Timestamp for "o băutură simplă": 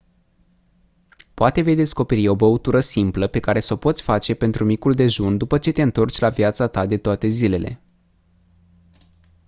2.27-3.27